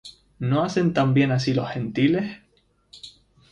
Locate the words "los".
1.53-1.69